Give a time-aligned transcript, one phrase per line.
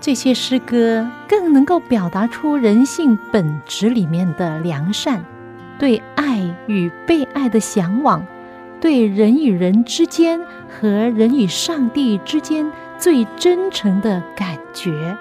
[0.00, 5.20] 这些诗歌更能够表达出人性本质里面的良善，
[5.78, 8.24] 对爱与被爱的向往。
[8.80, 15.16] 对人与人之间和人与上帝之间最真诚的感觉。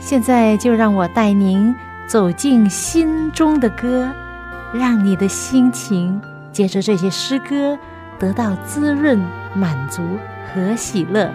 [0.00, 1.74] 现在就让我带您
[2.08, 4.12] 走进心中的歌，
[4.78, 6.20] 让你的心情
[6.52, 7.78] 借着这些诗歌
[8.18, 9.18] 得到滋润、
[9.54, 10.02] 满足
[10.46, 11.30] 和喜乐。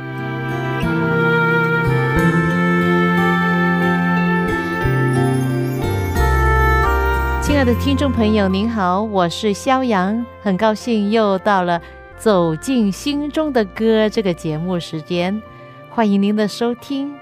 [7.42, 11.80] 亲爱的听众朋友，您好，我是肖阳，很高兴又到了
[12.18, 15.42] 《走进心中的歌》这个节目时间，
[15.90, 17.21] 欢迎您的收听。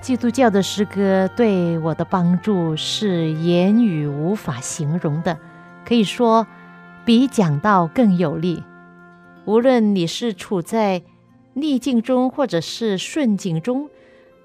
[0.00, 5.38] 基督教的诗歌对我的帮助是言语无法形容的，
[5.84, 6.46] 可以说
[7.04, 8.62] 比讲道更有力。
[9.44, 11.02] 无论你是处在
[11.54, 13.90] 逆境中，或者是顺境中，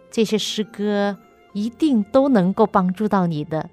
[0.10, 1.18] 这些诗歌
[1.54, 3.70] 一定都能够帮助到你的。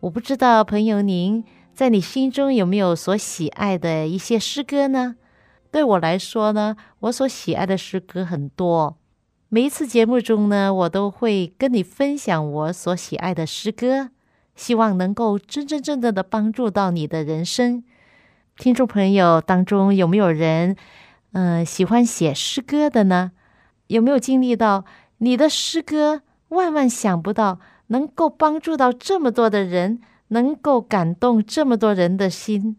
[0.00, 5.16] 我不知道朋友您在你心中有没有所喜爱的一些诗歌呢？
[5.70, 8.96] 对我来说呢，我所喜爱的诗歌很多。
[9.54, 14.10] 每一次节目中呢，我都会跟你分享我所喜爱的诗歌，
[14.56, 17.84] 希望能够真真正正的帮助到你的人生。
[18.56, 20.74] 听众朋友当中有没有人，
[21.34, 23.30] 嗯，喜欢写诗歌的呢？
[23.86, 24.84] 有没有经历到
[25.18, 27.60] 你的诗歌万万想不到？
[27.86, 30.00] 能够帮助到这么多的人，
[30.30, 32.76] 能够感动这么多人的心。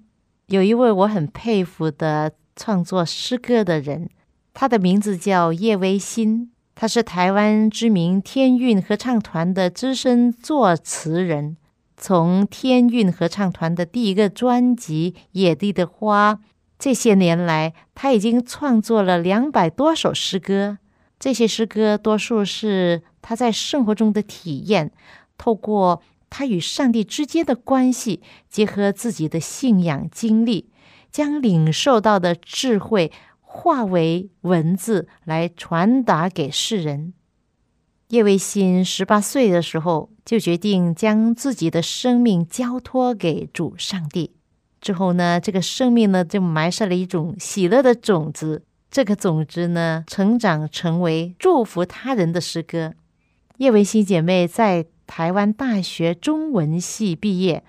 [0.47, 4.09] 有一位我很佩服的创作诗歌的人，
[4.53, 11.56] 他的名字叫叶维新，他是台湾知名天韵合唱团的资深作词人。
[11.97, 16.35] 从天韵合唱团的第一个专辑《野地的花》，
[16.78, 20.78] 这些年来，他已经创作了两百多首诗歌。
[21.18, 24.91] 这些诗歌多数是他在生活中的体验，
[25.38, 30.69] 透过他与上帝之间的关系，结合自己的信仰经历，
[31.09, 33.14] 将领受到的智慧
[33.56, 37.14] 化为文字来传达给世人。
[38.10, 44.36] 叶维新十八岁的时候就决定将自己的生命交托给主上帝，
[44.82, 48.64] 之后呢，这个生命呢就埋下了一种喜乐的种子。
[48.92, 52.94] 这个种子呢，成长成为祝福他人的诗歌。
[53.58, 57.64] 叶维新姐妹在台湾大学中文系毕业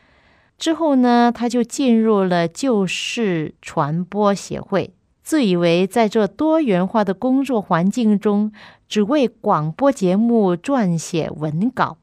[0.58, 4.94] 之后呢，她就进入了旧事传播协会，
[5.26, 8.52] 自以为在这多元化的工作环境中，
[8.86, 11.98] 只为广播节目撰写文稿，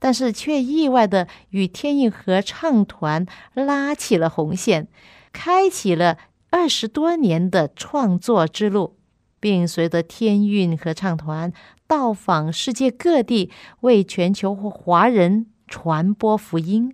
[0.00, 4.88] 但是却意外的与天韵合唱团拉起了红线，
[5.32, 6.18] 开启了。
[6.50, 8.96] 二十多年的创作之路，
[9.38, 11.52] 并随着天韵合唱团
[11.86, 13.52] 到访世界各地，
[13.82, 16.92] 为全球华人传播福音。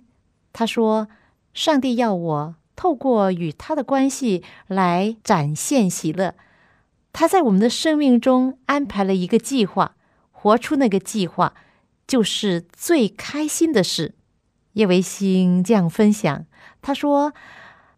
[0.53, 1.09] 他说
[1.55, 6.35] ：“上帝要我透过与他的关系来展现喜乐。
[7.13, 9.97] 他在我们的生命中安排了一个计划，
[10.31, 11.53] 活出那个计划
[12.07, 14.15] 就是最开心的事。”
[14.73, 16.47] 叶维新这样分享，
[16.81, 17.35] 他说。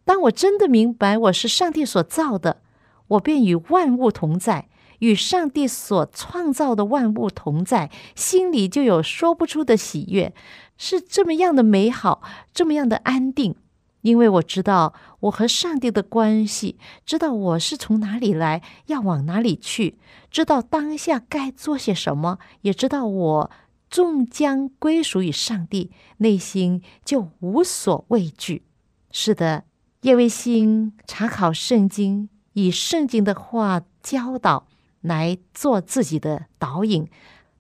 [0.05, 2.61] 当我真的明白我是上帝所造的，
[3.07, 4.69] 我便与万物同在，
[4.99, 10.35] 与上帝所创造的万物同在，心里就有说不出的喜悦，
[10.77, 12.21] 是这么样的美好，
[12.53, 13.55] 这么样的安定。
[14.03, 19.99] 因为我知道我和上帝的关系，知道我是从哪里来，要往哪里去，
[20.31, 23.51] 知道当下该做些什么，也知道我
[23.89, 28.63] 终将归属于上帝，内心就无所畏惧。
[29.11, 29.65] 是的。
[30.03, 34.67] 叶卫星查考圣经，以圣经的话教导
[35.01, 37.07] 来做自己的导引，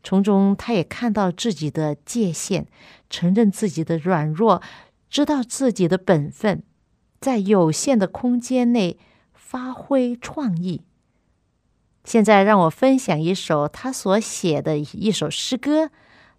[0.03, 2.67] 从中他也看到自己的界限，
[3.09, 4.61] 承认自己的软弱，
[5.12, 6.62] 知道自己的本分，
[7.20, 8.99] 在有限的空间内
[9.35, 10.81] 发挥创意。
[12.03, 15.91] 现在让我分享一首他所写的一首诗歌，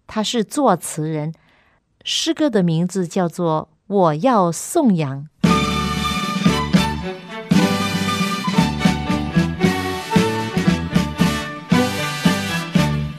[0.08, 1.32] 他是作词人，
[2.02, 5.28] 诗歌的名字叫做《我要颂扬》。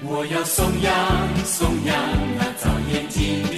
[0.03, 1.95] 我要颂扬，颂扬
[2.37, 3.54] 那早眼睛。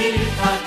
[0.00, 0.59] 为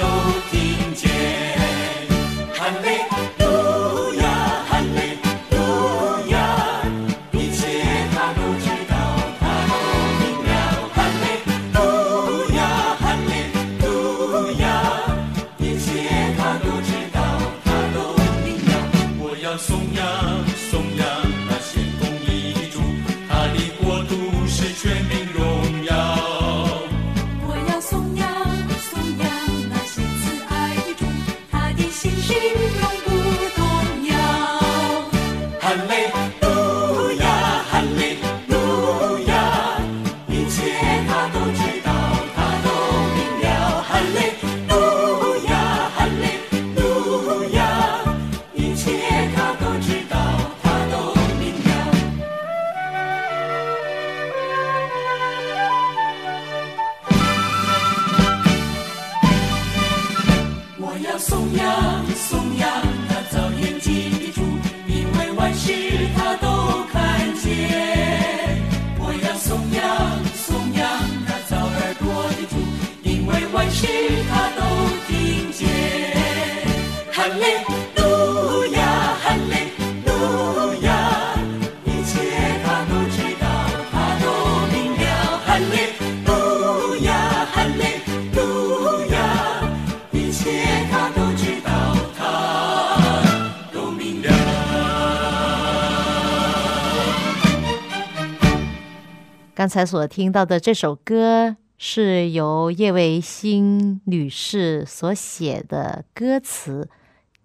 [99.73, 106.87] 才所听到的这首歌是由叶维新女士所写的歌词，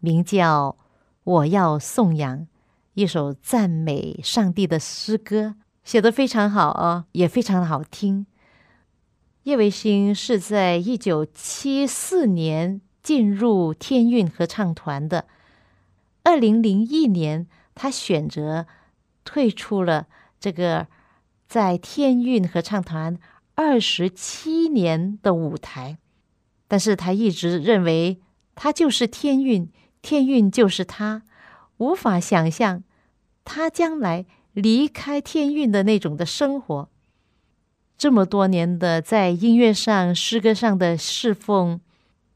[0.00, 0.76] 名叫
[1.24, 2.40] 《我要颂扬》，
[2.92, 8.26] 一首赞美上帝的诗歌，写得非常好啊，也非常的好听。
[9.44, 15.24] 叶维新是在一九七四年进入天韵合唱团的，
[16.24, 18.66] 二零零一年他选择
[19.24, 20.08] 退出了
[20.38, 20.88] 这个
[21.48, 23.18] 在天韵合唱团
[23.54, 25.96] 二十七年的舞台，
[26.68, 28.20] 但是他一直认为
[28.54, 29.70] 他就是天韵，
[30.02, 31.22] 天韵就是他，
[31.78, 32.84] 无法想象
[33.46, 36.90] 他将来离开天韵的那种的生活。
[37.96, 41.80] 这么多年的在音乐上、诗歌上的侍奉，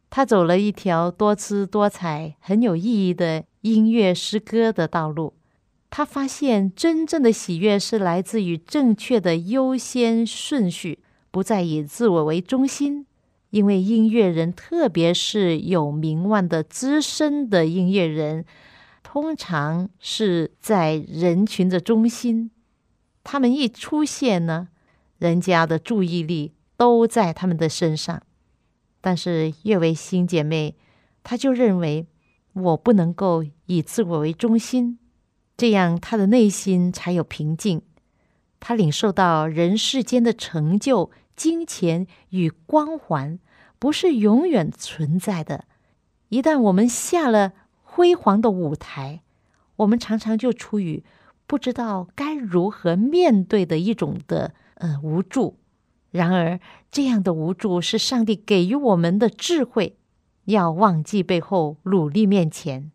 [0.09, 5.35] 他走了一条多姿多彩、很有意义的音乐诗歌的道路。
[5.95, 11.01] 他发现真正的喜悦是来自于正确的优先顺序，
[11.31, 13.05] 不再以自我为中心。
[13.51, 18.47] 因为音乐人，特别是有名望的资深的音乐人，
[19.03, 22.51] 通常是在人群的中心。
[23.23, 24.69] 他们一出现呢，
[25.19, 28.23] 人家的注意力都在他们的身上。
[29.03, 30.75] 但是叶维新姐妹，
[31.23, 32.07] 她就认为
[32.55, 34.99] 我不能够以自我为中心。
[35.63, 37.83] 这样，他的内心才有平静。
[38.59, 43.39] 他领受到人世间的成就、金钱与光环
[43.79, 45.67] 不是永远存在的。
[46.31, 49.23] 一旦我们下了辉煌的舞台，
[49.77, 51.05] 我们常常就处于
[51.47, 55.61] 不知道该如何面对的一种的呃无助。
[56.11, 56.59] 然而，
[56.91, 59.97] 这样的无助是上帝给予我们的智慧，
[60.47, 62.91] 要忘记背后，努力面前。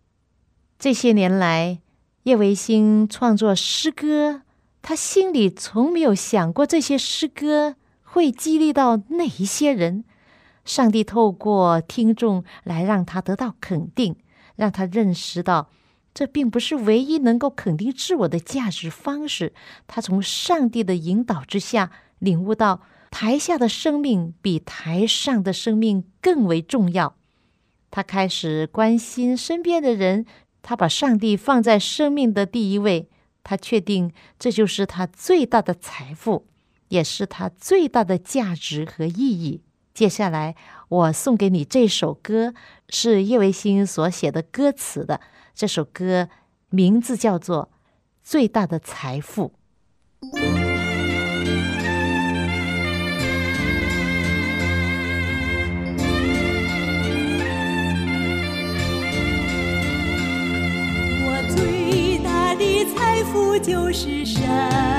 [0.78, 1.80] 这些年来，
[2.28, 4.42] 叶维新创作诗歌，
[4.82, 10.04] 他心里从没有想过这些诗歌会激励到哪一些人。
[10.66, 14.18] 上帝透过听众来让他得到肯定，
[14.58, 15.70] 让他认识到
[16.14, 19.54] 这并不是唯一能够肯定自我的价值方式。
[19.88, 27.16] 他从上帝的引导之下，领悟到台下的生命比台上的生命更为重要。
[27.90, 30.26] 他开始关心身边的人。
[30.68, 33.08] 他把上帝放在生命的第一位，
[33.42, 36.46] 他确定这就是他最大的财富，
[36.90, 39.62] 也是他最大的价值和意义。
[39.94, 40.58] 接下来，
[40.90, 42.54] 我送给你这首歌，
[42.90, 45.22] 是叶维新所写的歌词的。
[45.56, 46.28] 这首歌
[46.70, 47.70] 名字叫做
[48.22, 49.54] 《最大的财富》。
[63.68, 64.97] 就是山，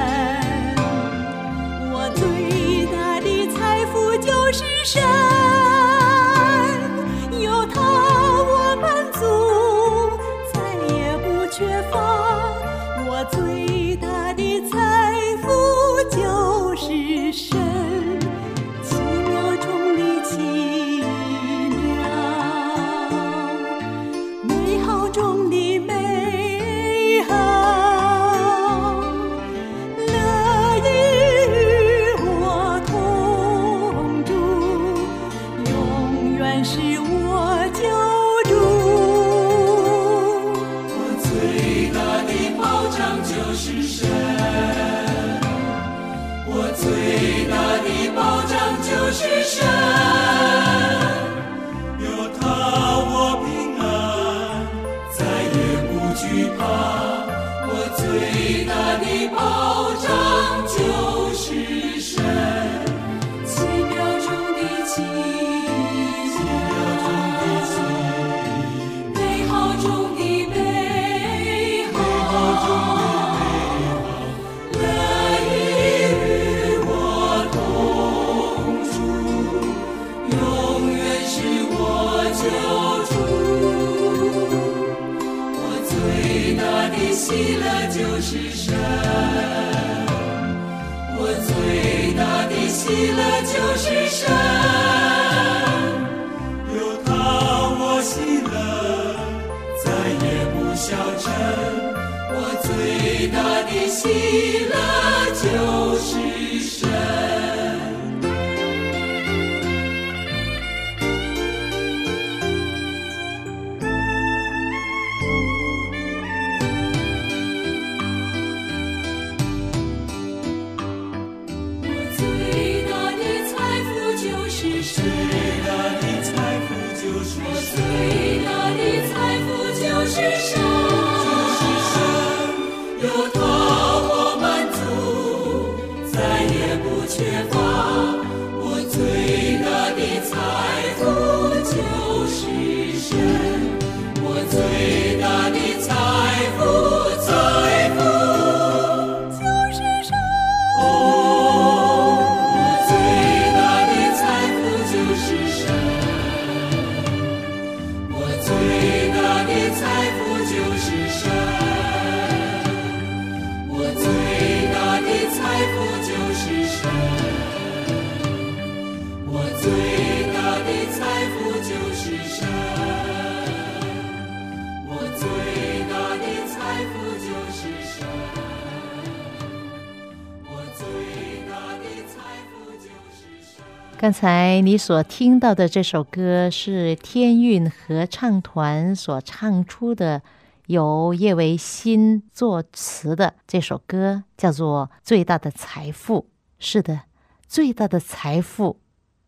[184.09, 190.23] 刚才你所听到的这首歌是天韵合唱团所唱出的，
[190.65, 196.21] 由叶维新作词的这首歌，叫做《最大的财富》。
[196.59, 197.03] 是的，
[197.47, 198.81] 最大的财富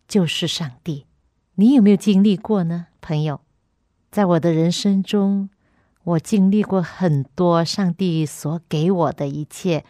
[0.09, 1.05] 就是上帝。
[1.57, 3.43] 你有没有经历过呢，朋友？
[4.11, 5.51] 在我的人生中，
[6.05, 9.85] 我经历过很多上帝所给我的一切，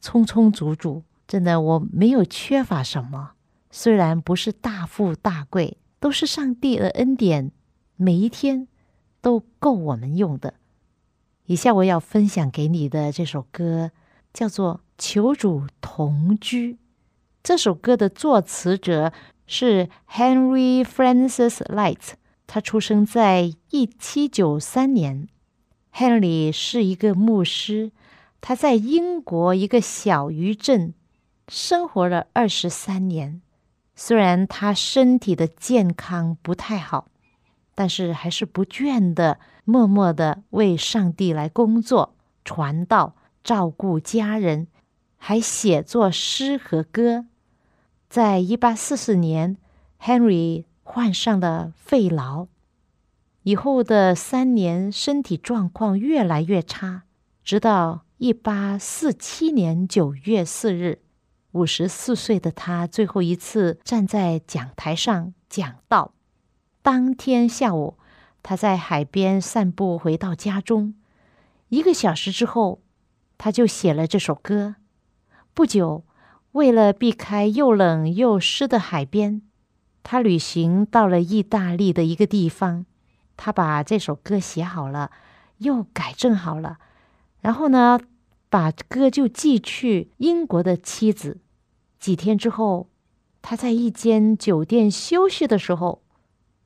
[0.00, 3.32] 充充足足，真的我没有缺乏什么。
[3.78, 7.52] 虽然不是大富大贵，都是上帝的恩典，
[7.96, 8.68] 每一天
[9.20, 10.54] 都够我们用的。
[11.44, 13.90] 以下我要分享给你的这首歌
[14.32, 16.72] 叫做《求主同居》。
[17.42, 19.12] 这首歌的作词者
[19.46, 22.14] 是 Henry Francis Light，
[22.46, 25.28] 他出生在一七九三年。
[25.92, 27.92] Henry 是一个牧师，
[28.40, 30.94] 他在英国一个小渔镇
[31.46, 33.42] 生活了二十三年。
[33.98, 37.08] 虽然他身体的健康不太好，
[37.74, 44.66] 但是还是不倦的、默默的为上帝来工作、传道、照顾家人，
[45.16, 47.24] 还写作诗和歌。
[48.10, 49.56] 在一八四四年
[50.00, 52.48] ，Henry 患上了肺痨，
[53.44, 57.04] 以后的三年身体状况越来越差，
[57.42, 61.00] 直到一八四七年九月四日。
[61.56, 66.12] 五十四岁的他最后一次站在讲台上讲道。
[66.82, 67.96] 当天下午，
[68.42, 70.94] 他在海边散步，回到家中。
[71.70, 72.82] 一个小时之后，
[73.38, 74.76] 他就写了这首歌。
[75.54, 76.04] 不久，
[76.52, 79.40] 为了避开又冷又湿的海边，
[80.02, 82.84] 他旅行到了意大利的一个地方。
[83.38, 85.10] 他把这首歌写好了，
[85.58, 86.76] 又改正好了，
[87.40, 87.98] 然后呢，
[88.50, 91.38] 把歌就寄去英国的妻子。
[92.06, 92.88] 几天之后，
[93.42, 96.02] 他在一间酒店休息的时候，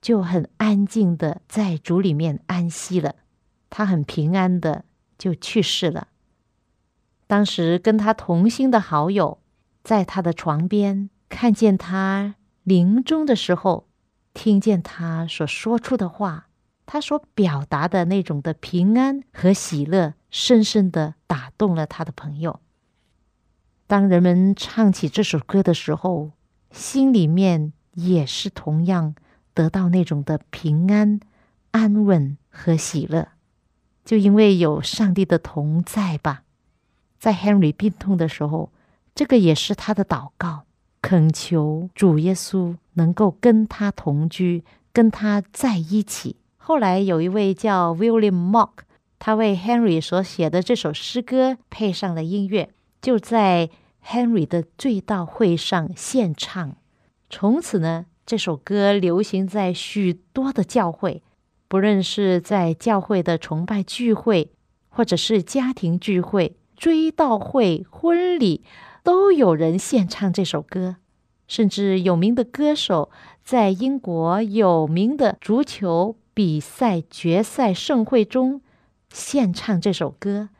[0.02, 3.14] 就很安静的在主里面安息了。
[3.70, 4.85] 他很平安的
[5.16, 6.09] 就去世了。
[7.26, 9.38] 当时跟他同行的好友，
[9.82, 13.88] 在他的床边看见他临终的时候，
[14.35, 16.49] 听见他所说出的话，
[16.85, 22.61] 他所表达的那种的平安和喜乐，深深的打动了他的朋友。
[23.90, 26.30] 当人们唱起这首歌的时候，
[26.70, 29.16] 心里面也是同样
[29.52, 31.18] 得到那种的平安、
[31.73, 33.30] 安稳和喜乐，
[34.04, 36.44] 就因为有上帝的同在吧。
[37.18, 38.70] 在 Henry 病痛的时候，
[39.12, 40.66] 这个也是他的祷告，
[41.02, 46.37] 恳求主耶稣能够跟他同居，跟他在一起。
[46.56, 48.70] 后来有一位叫 William Mock，
[49.18, 52.70] 他为 Henry 所写的这首诗歌配上了音乐，
[53.00, 53.71] 就在
[54.07, 56.76] Henry 的追悼会上献唱。
[57.28, 61.23] 从此呢，这首歌流行在许多的教会，
[61.69, 64.50] 不论是在教会的崇拜聚会，
[64.88, 68.62] 或者是家庭聚会、追悼会、婚礼，
[69.02, 70.97] 都有人献唱这首歌。
[71.47, 73.11] 甚至有名的歌手
[73.42, 78.61] 在英国有名的足球比赛决赛盛会中
[79.12, 80.50] 献唱这首歌，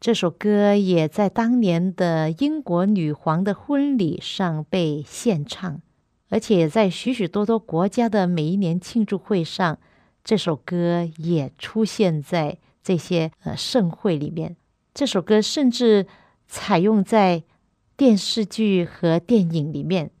[0.00, 5.82] 这首歌也在当年的英国女皇的婚礼上被献唱，
[6.28, 9.78] 而且在许许多多国家的每一年庆祝会上，
[10.22, 14.56] 这首歌也出现在这些呃盛会里面。
[14.94, 16.06] 这首歌甚至
[16.46, 17.42] 采用在
[17.96, 20.12] 电视剧和电影里面。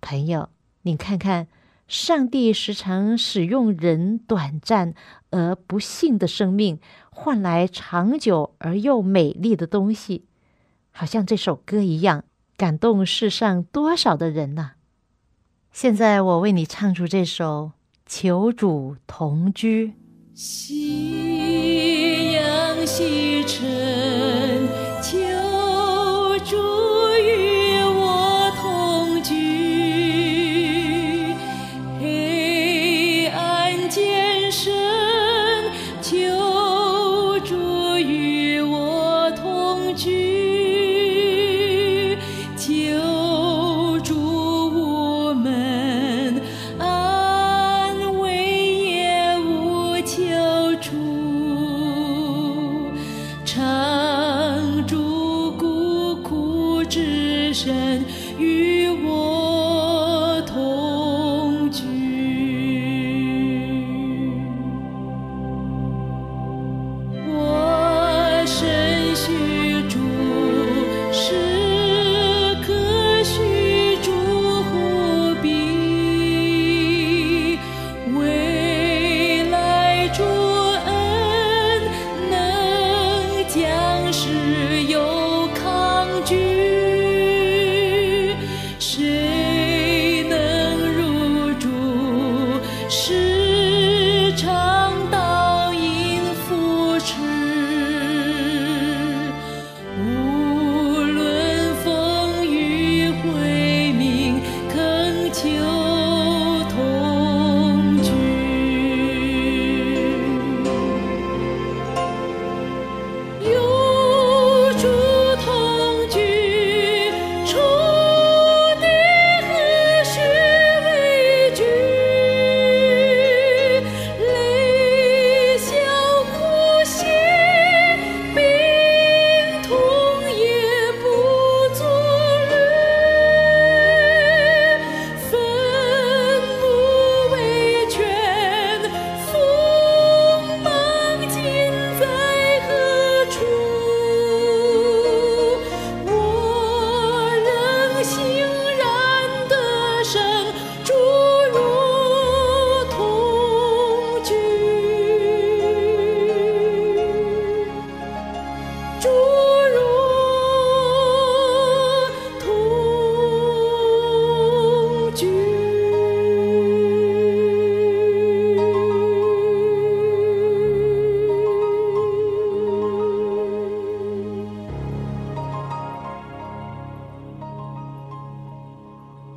[0.00, 0.48] 朋友，
[0.82, 1.48] 你看看，
[1.88, 4.94] 上帝时常使用人短暂
[5.34, 6.78] 而不幸的生命。
[7.10, 10.24] 换来长久而又美丽的东西，
[10.90, 12.24] 好像这首歌一样，
[12.56, 14.72] 感动世上多少的人呐！
[15.70, 17.72] 现在我为你唱出这首
[18.06, 19.88] 《求主同居》。
[20.34, 24.63] 夕阳西沉，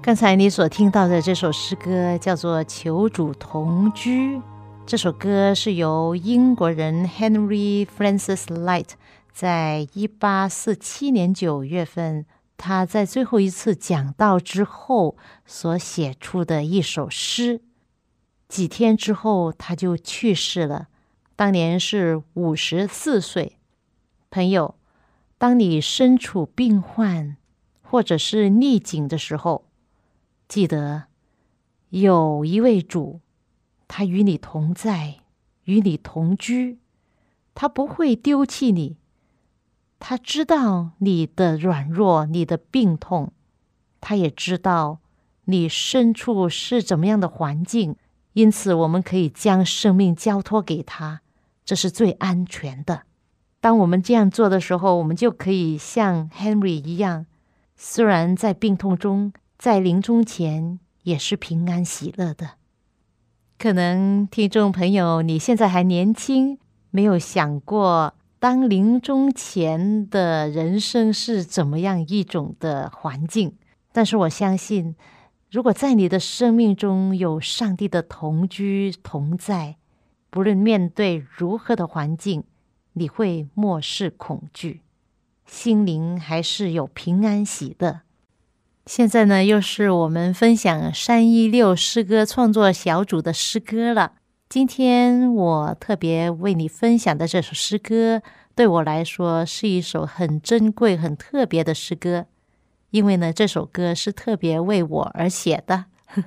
[0.08, 4.38] 刚才你所听到的这首诗歌叫做《求主同居》。
[4.86, 8.92] 这首歌是由英国人 Henry Francis Light
[9.34, 17.60] 在一八四七年九月份，他在最后一次讲道之后所写出的一首诗。
[18.48, 20.88] 几天之后，他就去世了，
[21.36, 23.58] 当年是五十四岁。
[24.32, 24.76] 朋友，
[25.38, 27.36] 当你身处病患
[27.82, 29.66] 或者是逆境的时候，
[30.48, 31.04] 记得
[31.90, 33.20] 有一位主，
[33.88, 35.18] 他与你同在，
[35.66, 36.80] 与你同居，
[37.54, 38.96] 他不会丢弃你。
[40.00, 43.34] 他知道你的软弱，你的病痛，
[44.00, 45.00] 他也知道
[45.46, 47.98] 你身处是怎么样的环境。
[48.34, 51.22] 因此，我们可以将生命交托给他，
[51.66, 53.04] 这是最安全的。
[53.60, 57.26] 当我们这样做的时候，我们就可以像 Henry 一样，
[57.76, 59.34] 虽然在病痛中。
[59.58, 62.52] 在临终前也是平安喜乐的。
[63.58, 66.60] 可能听众朋友你现在还年轻，
[66.92, 73.56] 没有想过当临终前的人生是怎么样一种的环境。
[73.92, 74.96] 但是我相信，
[75.50, 79.78] 如果在你的生命中有上帝的同居同在，
[80.30, 82.44] 不论面对如何的环境，
[82.94, 84.82] 你会漠视恐惧，
[85.48, 88.02] 心灵还是有平安喜乐。
[88.88, 94.14] 现在呢，又是我们分享三一六诗歌创作小组的诗歌了。
[94.48, 98.22] 今天我特别为你分享的这首诗歌，
[98.56, 102.28] 对我来说是一首很珍贵、很特别的诗歌，
[102.92, 105.86] 因为呢，这首歌是特别为我而写的。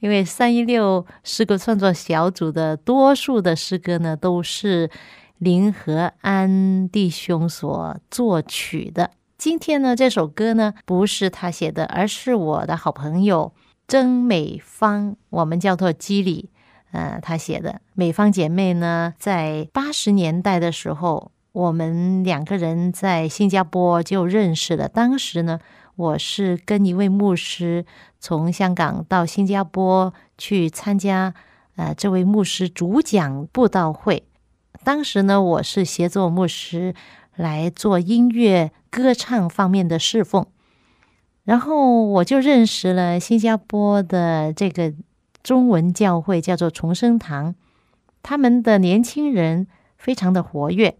[0.00, 4.90] 因为三一六诗歌创作小组的多数的诗歌呢，都是
[5.38, 9.12] 林和安弟兄所作曲的。
[9.44, 13.52] 今天呢，这首歌呢不是他写的，而是我的好朋友
[13.86, 16.48] 曾美芳，我们叫做基里，
[16.92, 17.82] 呃，他写的。
[17.92, 24.88] 美芳姐妹呢，在八十年代的时候，我们两个人在新加坡就认识了。
[24.88, 25.60] 当时呢，
[25.96, 27.84] 我是跟一位牧师
[28.18, 31.34] 从香港到新加坡去参加，
[31.76, 34.26] 呃，这位牧师主讲布道会。
[34.82, 36.94] 当时呢，我是协作牧师
[37.36, 38.70] 来做音乐。
[38.94, 40.46] 歌唱方面的侍奉，
[41.42, 44.94] 然后我就认识了新加坡的这个
[45.42, 47.56] 中文教会，叫做重生堂。
[48.22, 49.66] 他们的年轻人
[49.98, 50.96] 非常的活跃，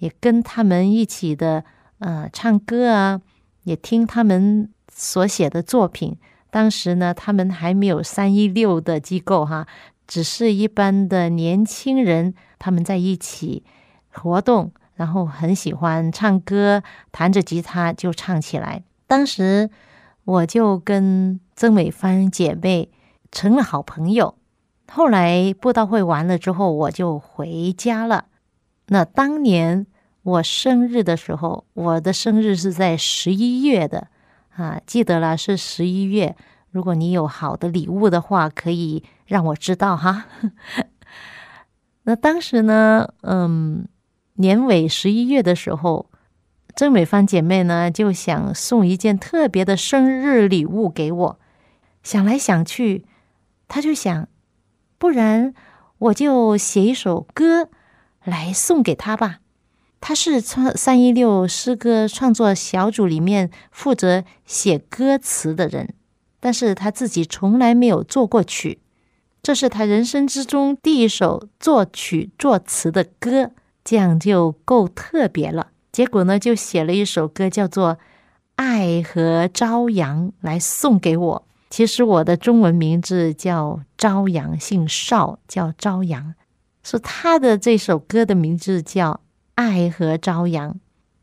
[0.00, 1.64] 也跟他们一起的
[2.00, 3.22] 呃唱歌啊，
[3.62, 6.18] 也听他们所写的作品。
[6.50, 9.66] 当时呢，他们还没有三一六的机构哈，
[10.06, 13.64] 只是一般的年轻人，他们在一起
[14.12, 14.72] 活动。
[14.98, 16.82] 然后很喜欢唱歌，
[17.12, 18.82] 弹着吉他就唱起来。
[19.06, 19.70] 当时
[20.24, 22.90] 我就跟曾美芳姐妹
[23.30, 24.34] 成了好朋友。
[24.90, 28.24] 后来布道会完了之后，我就回家了。
[28.88, 29.86] 那当年
[30.24, 34.08] 我生日的时候，我的生日是在十一月的
[34.56, 36.34] 啊，记得了是十一月。
[36.72, 40.24] 如果你有好的礼物的话，可以让我知道哈。
[42.02, 43.86] 那当时呢，嗯。
[44.40, 46.08] 年尾十一月的时候，
[46.76, 51.40] 曾美芳姐妹呢就想送一件特别的生日礼物给我。
[52.04, 53.04] 想来想去，
[53.66, 54.28] 她就想，
[54.96, 55.52] 不然
[55.98, 57.68] 我就写一首歌
[58.22, 59.40] 来送给她吧。
[60.00, 65.92] 她是创三一六诗歌创作小组里面负责写歌词的人，
[66.38, 68.78] 但是她自己从来没有做过曲，
[69.42, 73.50] 这是她人生之中第一首作曲作词的歌。
[73.88, 75.68] 这样就够特别了。
[75.90, 77.94] 结果呢，就写了一首歌，叫做
[78.56, 81.46] 《爱和朝阳》，来送给我。
[81.70, 86.34] 其实我的中文名字叫朝阳，姓邵，叫朝阳。
[86.82, 89.12] 是他的这首歌的名字叫
[89.54, 90.74] 《爱和朝阳》。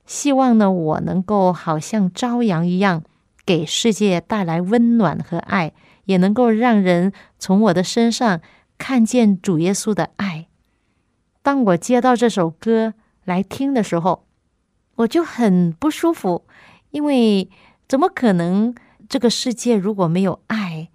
[0.07, 3.03] 希望呢，我能够好像朝阳一样，
[3.45, 5.71] 给世界带来温暖和爱，
[6.05, 8.41] 也能够让人从我的身上
[8.79, 10.47] 看见主耶稣的爱。
[11.45, 14.25] 当我接到这首歌来听的时候，
[14.95, 16.43] 我就很不舒服，
[16.89, 17.47] 因为
[17.87, 18.73] 怎么可能？
[19.07, 20.89] 这个世界如果没有爱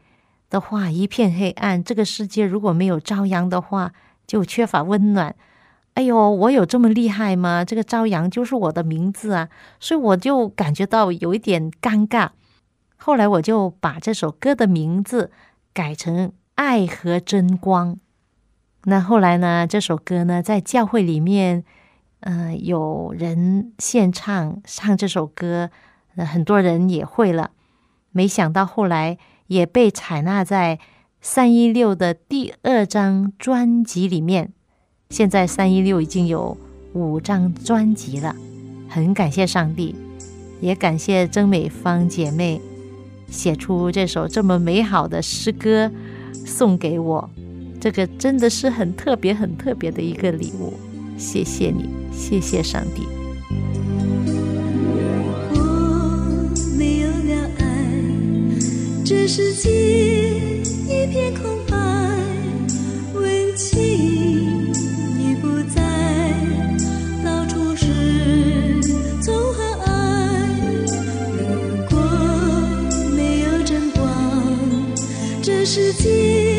[0.48, 3.92] 的话，一片黑暗；这个世界如果没有朝阳的话，
[4.26, 5.36] 就缺乏温暖。
[5.94, 7.64] 哎呦，我有这么厉害吗？
[7.64, 12.30] 这个朝阳就是我的名字啊，所以我就感觉到有一点尴尬。
[12.96, 15.30] 后来我就把这首歌的名字
[15.72, 17.94] 改成《爱和真光》。
[18.84, 19.66] 那后来呢？
[19.66, 21.64] 这首歌呢，在教会里面，
[22.20, 25.70] 呃，有人献唱唱这首歌，
[26.16, 27.50] 很多人也会了。
[28.10, 30.78] 没想到后来也被采纳在
[31.20, 34.52] 三一六的第二张专辑里面。
[35.10, 36.56] 现在三一六已经有
[36.94, 38.34] 五张专辑了，
[38.88, 39.94] 很感谢上帝，
[40.60, 42.60] 也感谢曾美芳姐妹
[43.28, 45.92] 写出这首这么美好的诗歌
[46.32, 47.28] 送给我。
[47.80, 50.74] 这个真的是很特别、很特别的一个礼物，
[51.16, 53.06] 谢谢你，谢谢上帝。
[55.54, 55.58] 我
[56.78, 57.64] 没有了爱，
[59.02, 59.70] 这世界
[60.86, 61.74] 一片空白，
[63.14, 63.80] 温情
[65.18, 65.80] 已不在，
[67.24, 67.86] 到处是
[69.24, 70.46] 痛和爱。
[71.38, 71.48] 如
[71.88, 71.96] 果
[73.16, 74.04] 没有真光，
[75.40, 76.49] 这世界。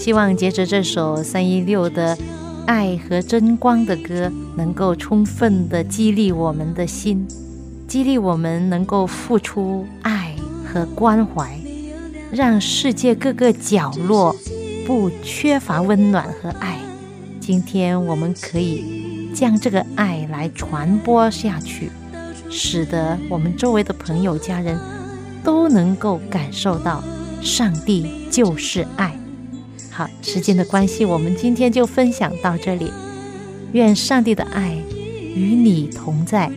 [0.00, 2.16] 希望借着这首三一六的
[2.64, 7.28] 爱和真光的歌，能够充分的激励我们的心，
[7.86, 10.34] 激励我们能够付出爱
[10.64, 11.54] 和关怀，
[12.32, 14.34] 让世界各个角落
[14.86, 16.78] 不缺乏温暖和爱。
[17.38, 21.90] 今天我们可以将这个爱来传播下去，
[22.48, 24.80] 使得我们周围的朋友、家人
[25.44, 27.04] 都能够感受到
[27.42, 29.14] 上帝就是爱。
[30.00, 32.90] 好，时间的关系，我们今天就分享到这里。
[33.72, 34.74] 愿上帝的爱
[35.34, 36.50] 与你同在。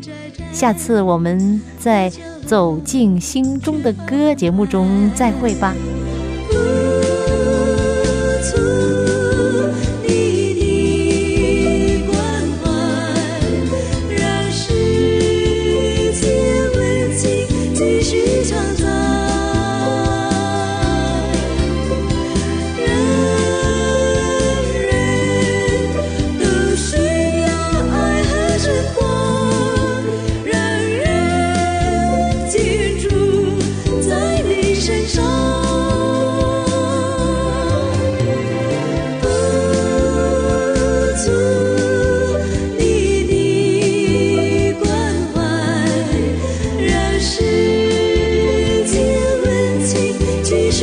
[0.54, 2.10] 下次我们在
[2.46, 5.76] 《走进心中的歌》节目中再会吧。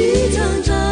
[0.00, 0.89] 一张张，